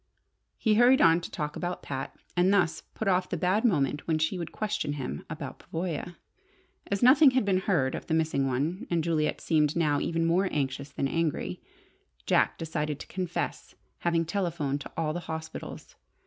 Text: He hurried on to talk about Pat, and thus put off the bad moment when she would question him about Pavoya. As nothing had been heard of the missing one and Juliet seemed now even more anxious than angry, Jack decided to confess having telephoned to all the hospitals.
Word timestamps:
He 0.57 0.73
hurried 0.73 0.99
on 0.99 1.21
to 1.21 1.29
talk 1.29 1.55
about 1.55 1.83
Pat, 1.83 2.15
and 2.35 2.51
thus 2.51 2.81
put 2.95 3.07
off 3.07 3.29
the 3.29 3.37
bad 3.37 3.63
moment 3.63 4.07
when 4.07 4.17
she 4.17 4.39
would 4.39 4.51
question 4.51 4.93
him 4.93 5.23
about 5.29 5.59
Pavoya. 5.59 6.15
As 6.87 7.03
nothing 7.03 7.29
had 7.37 7.45
been 7.45 7.59
heard 7.59 7.93
of 7.93 8.07
the 8.07 8.15
missing 8.15 8.47
one 8.47 8.87
and 8.89 9.03
Juliet 9.03 9.39
seemed 9.39 9.75
now 9.75 9.99
even 9.99 10.25
more 10.25 10.49
anxious 10.51 10.89
than 10.89 11.07
angry, 11.07 11.61
Jack 12.25 12.57
decided 12.57 12.99
to 12.99 13.05
confess 13.05 13.75
having 13.99 14.25
telephoned 14.25 14.81
to 14.81 14.91
all 14.97 15.13
the 15.13 15.19
hospitals. 15.29 15.95